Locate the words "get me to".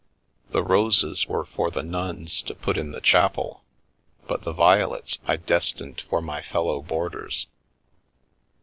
6.81-6.87